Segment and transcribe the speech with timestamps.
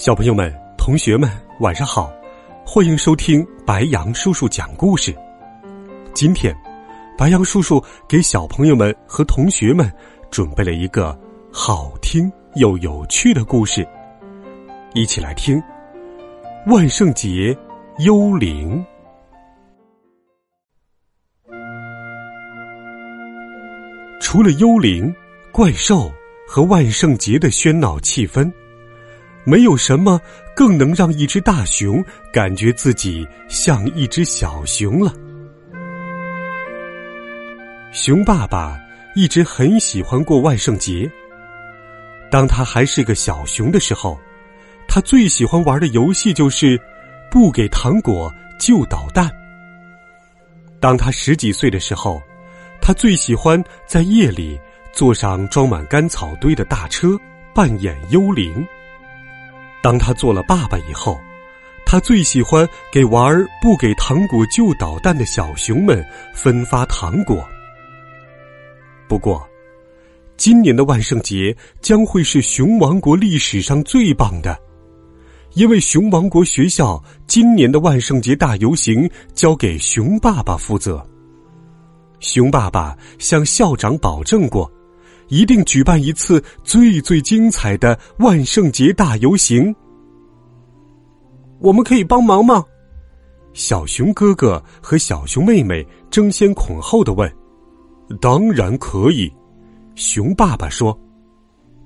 [0.00, 2.10] 小朋友们、同学们，晚上好！
[2.64, 5.14] 欢迎收听白杨叔叔讲故事。
[6.14, 6.56] 今天，
[7.18, 9.92] 白杨叔叔给小朋友们和同学们
[10.30, 11.14] 准备了一个
[11.52, 13.86] 好听又有趣的故事，
[14.94, 15.58] 一起来听
[16.74, 17.54] 《万圣节
[17.98, 18.82] 幽灵》。
[24.18, 25.14] 除了幽灵、
[25.52, 26.10] 怪兽
[26.48, 28.50] 和万圣节的喧闹气氛。
[29.44, 30.20] 没有什么
[30.54, 35.12] 更能让一只大熊感觉自己像一只小熊了。
[37.92, 38.78] 熊爸爸
[39.16, 41.10] 一直很喜欢过万圣节。
[42.30, 44.16] 当他还是个小熊的时候，
[44.86, 46.80] 他最喜欢玩的游戏就是
[47.30, 49.30] 不给糖果就捣蛋。
[50.78, 52.22] 当他十几岁的时候，
[52.80, 54.58] 他最喜欢在夜里
[54.92, 57.18] 坐上装满干草堆的大车，
[57.52, 58.64] 扮演幽灵。
[59.82, 61.18] 当他做了爸爸以后，
[61.86, 66.04] 他最喜欢给玩儿不给糖果就捣蛋的小熊们
[66.34, 67.44] 分发糖果。
[69.08, 69.44] 不过，
[70.36, 74.56] 今年的万圣节将会是熊王国历史上最棒的，
[75.54, 81.04] 因为熊王国学校今年的万圣节大游行交给熊爸爸负责。
[82.20, 84.70] 熊爸爸向校长保证过。
[85.30, 89.74] 一定举办一次最最精彩的万圣节大游行。
[91.60, 92.64] 我们可以帮忙吗？
[93.52, 97.30] 小熊哥哥和小熊妹妹争先恐后的问。
[98.20, 99.32] 当然可以，
[99.94, 100.98] 熊爸爸说：“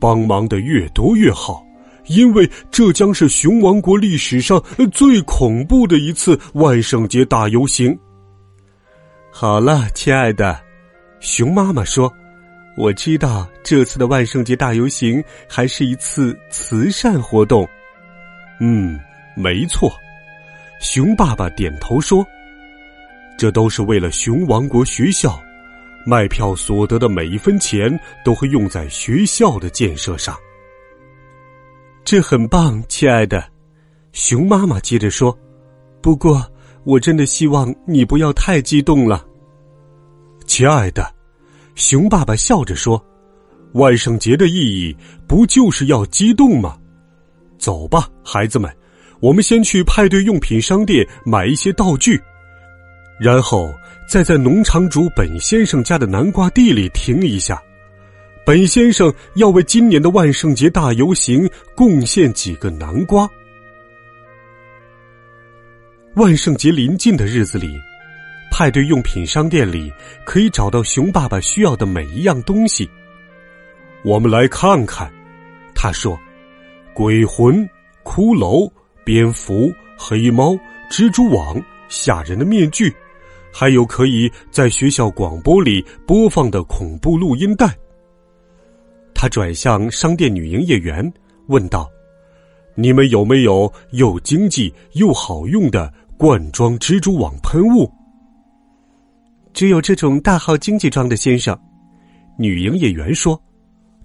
[0.00, 1.62] 帮忙的越多越好，
[2.06, 7.98] 因为这将是熊王国历史上最恐怖的一次万圣节大游行。”
[9.30, 10.58] 好了，亲爱的，
[11.20, 12.10] 熊妈妈说。
[12.76, 17.66] 我知道这次的万圣节大游行还是一次慈善活动。
[18.60, 19.00] 嗯，
[19.34, 19.90] 没错，
[20.78, 22.24] 熊爸爸点头说
[23.38, 25.42] ：“这都是为了熊王国学校，
[26.04, 30.36] 卖票所得的每一分钱都会用在学校的建设上。”
[32.04, 33.42] 这很棒，亲爱的。
[34.12, 35.36] 熊妈妈接着说
[36.02, 36.46] ：“不过，
[36.84, 39.26] 我真的希望你不要太激动了，
[40.46, 41.10] 亲爱的。”
[41.76, 43.00] 熊爸爸笑着说
[43.74, 44.96] ：“万圣节的意义
[45.28, 46.78] 不就是要激动吗？
[47.58, 48.74] 走吧，孩子们，
[49.20, 52.18] 我们先去派对用品商店买一些道具，
[53.20, 53.70] 然后
[54.08, 57.62] 再在农场主本先生家的南瓜地里停一下。
[58.46, 63.28] 本先生要为今年的万圣节大游行贡献几个南瓜。
[66.14, 67.68] 万圣节临近的日子里。”
[68.58, 69.92] 派对用品商店里
[70.24, 72.88] 可以找到熊爸爸需要的每一样东西。
[74.02, 75.12] 我们来看看，
[75.74, 76.18] 他说
[76.96, 77.68] ：“鬼魂、
[78.02, 78.66] 骷髅、
[79.04, 80.58] 蝙蝠、黑猫、
[80.90, 82.90] 蜘蛛网、吓人的面具，
[83.52, 87.76] 还有可以在学校广播里播放的恐怖录音带。”
[89.14, 91.12] 他转向商店女营业员，
[91.48, 91.86] 问道
[92.74, 97.86] ：“你们有没有又经济又好用的罐装蜘蛛网喷雾？”
[99.56, 101.58] 只有这种大号经济装的先生，
[102.38, 103.42] 女营业员说：“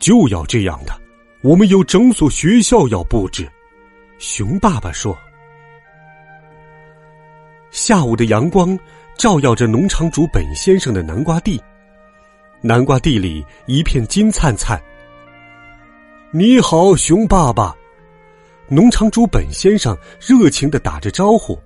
[0.00, 0.92] 就要这样的，
[1.40, 3.48] 我们有整所学校要布置。”
[4.18, 5.16] 熊爸爸说
[7.70, 8.76] ：“下午的阳光
[9.16, 11.62] 照耀着农场主本先生的南瓜地，
[12.60, 14.82] 南瓜地里一片金灿灿。”
[16.34, 17.72] 你好，熊爸爸，
[18.66, 21.56] 农场主本先生热情的打着招呼。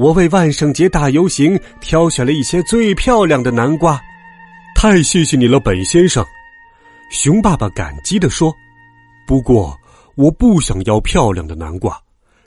[0.00, 4.00] 我为万圣节大游行挑选了一些最漂亮的南瓜，
[4.74, 6.24] 太谢谢你了，本先生。
[7.10, 8.50] 熊爸爸感激的说
[9.28, 9.78] ：“不过
[10.14, 12.00] 我不想要漂亮的南瓜，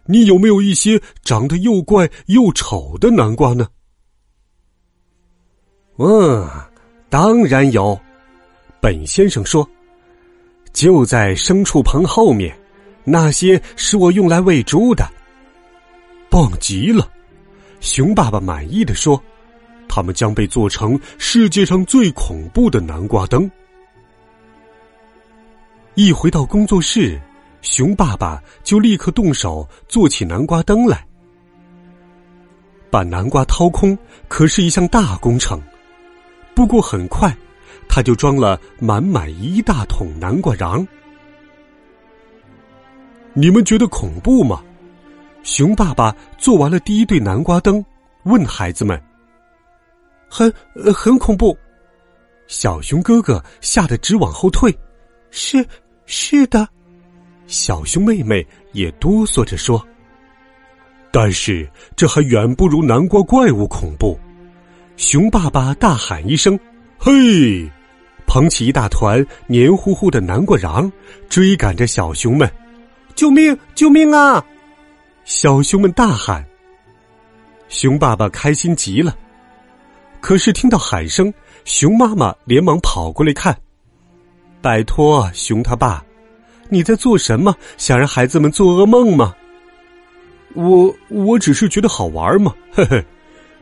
[0.07, 3.67] 你有没有一些长得又怪又丑的南瓜呢
[5.97, 6.49] ？”“嗯，
[7.07, 7.95] 当然有。”
[8.81, 9.69] 本先生说
[10.73, 12.57] ：“就在牲畜棚后面，
[13.03, 15.07] 那些是我用来喂猪的。”
[16.31, 17.07] 棒极了。
[17.83, 19.21] 熊爸爸满意的说
[19.89, 23.51] ：“他们将被做成世界上最恐怖的南瓜灯。”
[25.93, 27.19] 一回到工作室，
[27.61, 31.05] 熊爸爸就立刻动手做起南瓜灯来。
[32.89, 33.97] 把南瓜掏空
[34.29, 35.61] 可是一项大工程，
[36.55, 37.35] 不过很快，
[37.89, 40.87] 他就装了满满一大桶南瓜瓤。
[43.33, 44.63] 你们觉得恐怖吗？
[45.43, 47.83] 熊爸爸做完了第一对南瓜灯，
[48.23, 48.99] 问孩子们
[50.29, 50.51] ：“很
[50.93, 51.55] 很恐怖。”
[52.47, 54.73] 小熊哥哥吓得直往后退。
[55.29, 55.65] “是
[56.05, 56.67] 是的。”
[57.45, 59.85] 小熊妹妹也哆嗦着说。
[61.11, 64.17] 但是这还远不如南瓜怪物恐怖！
[64.95, 66.57] 熊爸爸大喊一声
[66.97, 67.69] ：“嘿！”
[68.25, 70.89] 捧起一大团黏糊糊的南瓜瓤，
[71.29, 72.49] 追赶着小熊们
[73.13, 73.55] ：“救命！
[73.75, 74.43] 救命啊！”
[75.25, 76.45] 小熊们大喊。
[77.69, 79.17] 熊爸爸开心极了，
[80.19, 81.33] 可是听到喊声，
[81.65, 83.57] 熊妈妈连忙跑过来看。
[84.61, 86.03] 拜托，熊他爸，
[86.69, 87.55] 你在做什么？
[87.77, 89.33] 想让孩子们做噩梦吗？
[90.55, 93.03] 我我只是觉得好玩嘛，嘿嘿。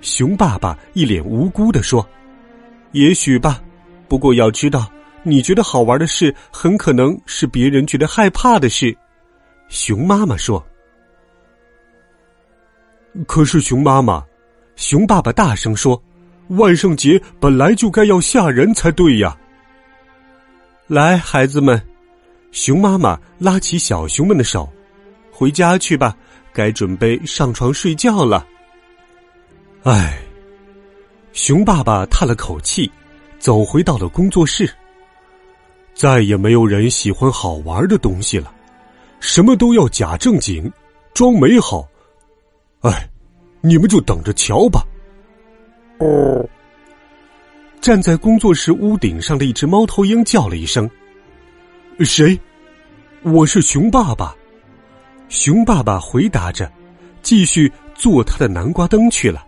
[0.02, 2.06] 熊爸爸一脸无辜的说
[2.92, 3.62] ：“也许吧，
[4.08, 4.92] 不过要知道，
[5.22, 8.98] 你觉得好玩的事，很可能是别人觉得害怕的事。”
[9.70, 10.64] 熊妈妈说
[13.28, 14.24] ：“可是，熊妈妈，
[14.76, 16.02] 熊爸爸大声说，
[16.50, 19.38] 万圣节本来就该要吓人才对呀。”
[20.88, 21.82] 来，孩子们，
[22.52, 24.72] 熊妈妈拉起小熊们的手，
[25.32, 26.16] 回家去吧。
[26.54, 28.46] 该准备上床睡觉了。
[29.84, 30.20] 唉，
[31.32, 32.92] 熊爸爸叹了口气，
[33.40, 34.70] 走回到了工作室。
[35.94, 38.54] 再也没有人喜欢好玩的东西了，
[39.22, 40.70] 什么都要假正经，
[41.14, 41.88] 装美好。
[42.82, 43.08] 唉，
[43.62, 44.84] 你们就等着瞧吧。
[46.00, 46.44] 哦，
[47.80, 50.90] 站在工作室屋顶上的一只猫头鹰叫了一声
[52.02, 52.40] ：“谁？
[53.22, 54.36] 我是熊爸爸。”
[55.30, 56.70] 熊爸爸回答着，
[57.22, 59.46] 继续做他的南瓜灯去了。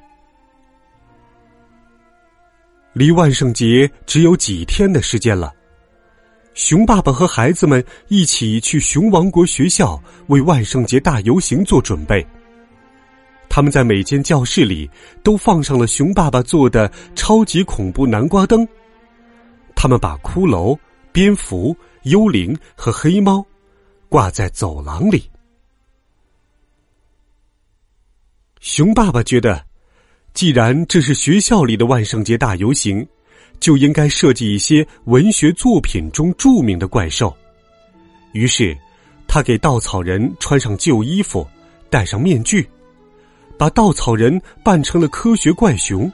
[2.94, 5.51] 离万圣节只有几天的时间了，
[6.53, 12.25] 熊爸爸和孩子们一起去熊王国学校为万圣节大游行做准备。
[13.55, 14.89] 他们在每间教室里
[15.21, 18.67] 都放上了熊爸爸做的超级恐怖南瓜灯。
[19.75, 20.75] 他们把骷髅、
[21.11, 23.45] 蝙蝠、幽灵和黑猫
[24.09, 25.29] 挂在走廊里。
[28.59, 29.63] 熊爸爸觉得，
[30.33, 33.07] 既然这是学校里的万圣节大游行，
[33.59, 37.31] 就应该设计一些文学作品中著名的怪兽。
[38.31, 38.75] 于是，
[39.27, 41.47] 他给稻草人穿上旧衣服，
[41.91, 42.67] 戴上面具，
[43.57, 46.11] 把稻草人扮成了科学怪熊、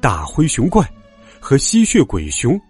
[0.00, 0.86] 大灰熊怪
[1.40, 2.60] 和吸血鬼熊，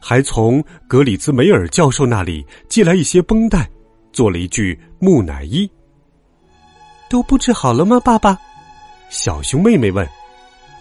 [0.00, 3.68] 还从格里兹梅尔教授那里借来一些绷带，
[4.12, 5.70] 做了一具木乃伊。
[7.08, 8.38] 都布置好了吗，爸爸？
[9.10, 10.08] 小熊妹妹问。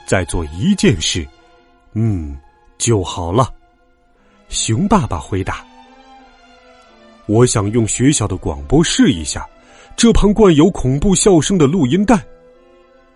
[0.06, 1.26] 再做一件事，
[1.94, 2.38] 嗯，
[2.78, 3.50] 就好了。
[4.50, 5.66] 熊爸爸回答。
[7.26, 9.48] 我想用学校的广播试一下
[9.96, 12.22] 这盘灌有恐怖笑声的录音带。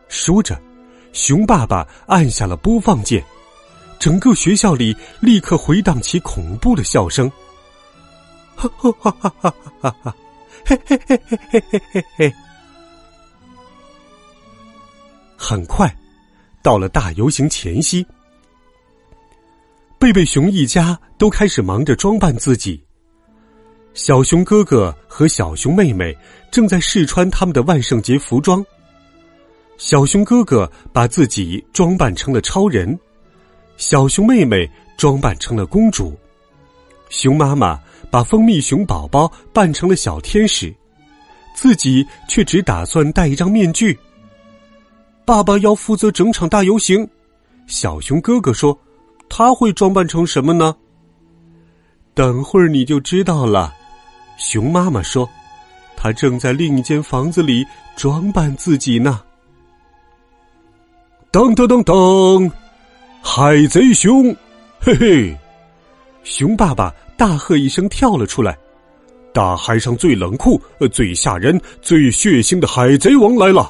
[0.09, 0.59] 说着，
[1.13, 3.23] 熊爸爸按下了播放键，
[3.99, 7.31] 整个学校里立刻回荡起恐怖的笑声。
[8.55, 10.15] 哈哈哈哈哈哈哈！
[10.65, 12.33] 嘿嘿嘿嘿嘿嘿嘿嘿！
[15.37, 15.95] 很快，
[16.63, 18.05] 到了大游行前夕，
[19.99, 22.83] 贝贝熊一家都开始忙着装扮自己。
[23.93, 26.15] 小熊哥哥和小熊妹妹
[26.51, 28.65] 正在试穿他们的万圣节服装。
[29.77, 32.99] 小熊哥哥把自己装扮成了超人，
[33.77, 36.17] 小熊妹妹装扮成了公主，
[37.09, 37.79] 熊妈妈
[38.09, 40.73] 把蜂蜜熊宝宝扮成了小天使，
[41.53, 43.97] 自己却只打算戴一张面具。
[45.23, 47.07] 爸爸要负责整场大游行，
[47.67, 48.77] 小熊哥哥说
[49.29, 50.75] ：“他会装扮成什么呢？”
[52.15, 53.75] 等会儿你就知道了。
[54.39, 55.29] 熊妈妈说
[55.95, 57.63] ：“他正在另一间房子里
[57.95, 59.21] 装扮自己呢。”
[61.29, 62.49] 噔噔噔噔，
[63.21, 64.33] 海贼熊，
[64.79, 65.37] 嘿嘿！
[66.23, 68.57] 熊爸爸大喝一声，跳了出来。
[69.33, 70.59] 大海上最冷酷、
[70.91, 73.69] 最吓人、最血腥的海贼王来了。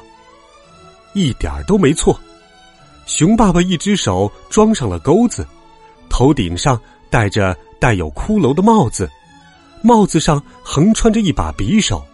[1.14, 2.18] 一点都没错，
[3.06, 5.44] 熊爸爸一只手装上了钩子，
[6.08, 9.10] 头顶上戴着带有骷髅的帽子，
[9.82, 12.06] 帽子上横穿着一把匕首，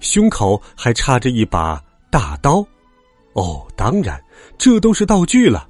[0.00, 2.64] 胸口还插着一把大刀。
[3.34, 4.22] 哦，当然，
[4.58, 5.68] 这都是道具了。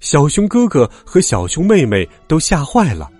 [0.00, 3.10] 小熊哥哥和小熊妹妹都吓坏了，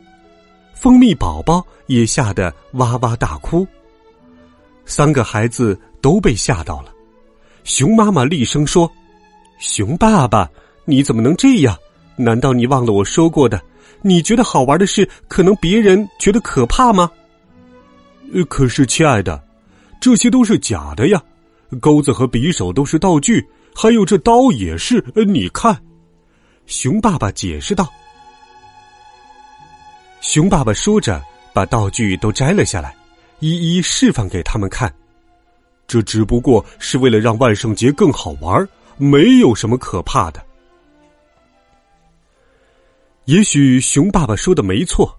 [0.74, 3.66] 蜂蜜宝宝也吓得哇哇大哭。
[4.84, 6.92] 三个孩子都被吓到了。
[7.64, 8.90] 熊妈妈厉声说
[9.58, 10.48] ：“熊爸爸，
[10.84, 11.76] 你怎么能这样？
[12.16, 13.60] 难道你忘了我说过的？
[14.02, 17.10] 你觉得好玩的事，可能别人觉得可怕吗？”，
[18.48, 19.42] 可是，亲爱的，
[20.00, 21.20] 这些都是假的呀。
[21.80, 25.04] 钩子和匕首都是道具，还有这刀也是。
[25.26, 25.76] 你看，
[26.66, 27.88] 熊爸爸解释道。
[30.20, 32.94] 熊爸爸说着，把道具都摘了下来，
[33.40, 34.92] 一一示范给他们看。
[35.87, 40.44] 这只不过是为了让万圣节更好玩，没有什么可怕的。
[43.26, 45.16] 也许熊爸爸说的没错，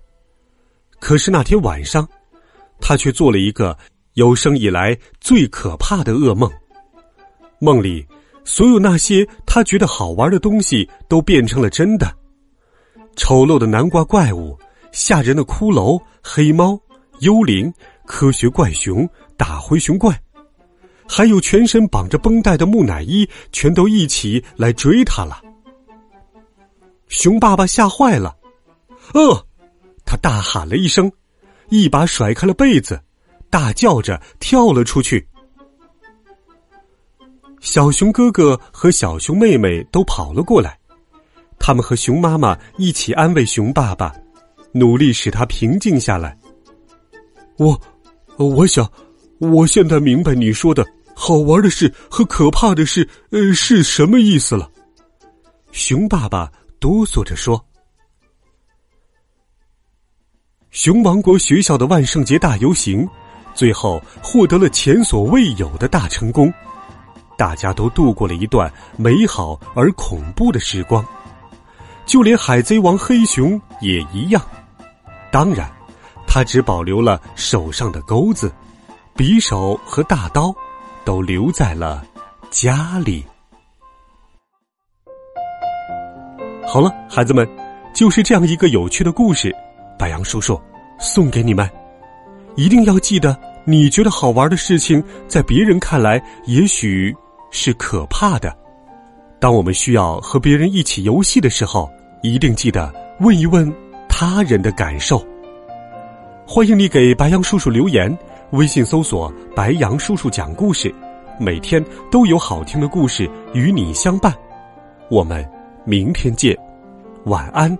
[0.99, 2.07] 可是那天晚上，
[2.79, 3.77] 他却做了一个
[4.17, 6.51] 有生以来最可怕的噩梦。
[7.59, 8.03] 梦里，
[8.43, 12.11] 所有那些他觉得好玩的东西都变成了真的：
[13.15, 14.57] 丑陋的南瓜怪物。
[14.91, 16.79] 吓人的骷髅、黑猫、
[17.19, 17.71] 幽灵、
[18.07, 20.19] 科学怪熊、大灰熊怪，
[21.07, 25.39] 还有全身绑着绷带的木乃伊，全都一起来追他了。
[27.07, 28.35] 熊爸爸吓坏了，
[29.13, 29.45] 呃，
[30.03, 31.11] 他大喊了一声，
[31.69, 32.99] 一把甩开了被子，
[33.49, 35.27] 大叫着跳了出去。
[37.59, 40.79] 小熊哥哥和小熊妹妹都跑了过来，
[41.59, 44.13] 他们和熊妈妈一起安慰熊爸爸。
[44.73, 46.37] 努力使他平静下来。
[47.57, 47.81] 我，
[48.37, 48.87] 我想，
[49.39, 50.85] 我现在明白你说的
[51.15, 54.69] 好玩的事和可怕的事，呃，是什么意思了。
[55.71, 57.65] 熊爸爸哆嗦着说
[60.69, 63.07] ：“熊王国学校的万圣节大游行，
[63.57, 66.53] 最后获得了前所未有的大成功，
[67.35, 71.03] 大家都度过了一段美好而恐怖的时光，
[72.05, 74.39] 就连海贼王黑熊也一样。”
[75.31, 75.67] 当然，
[76.27, 78.53] 他只保留了手上的钩子，
[79.15, 80.55] 匕首和大刀
[81.03, 82.05] 都留在了
[82.51, 83.25] 家里。
[86.67, 87.49] 好了，孩子们，
[87.91, 89.51] 就是这样一个有趣的故事，
[89.97, 90.61] 白杨叔叔
[90.99, 91.67] 送给你们。
[92.57, 97.15] 一定要记得，你觉得好玩的事情，在别人看来也许
[97.51, 98.53] 是可怕的。
[99.39, 101.89] 当我们需要和别人一起游戏的时候，
[102.21, 103.73] 一定记得问一问。
[104.09, 105.23] 他人的感受，
[106.47, 108.17] 欢迎你给白杨叔叔留言。
[108.49, 110.91] 微信搜索“白杨叔叔讲故事”，
[111.39, 114.33] 每天都有好听的故事与你相伴。
[115.11, 115.47] 我们
[115.85, 116.57] 明天见，
[117.25, 117.77] 晚安，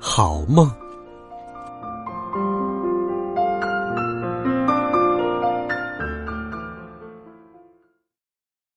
[0.00, 0.81] 好梦。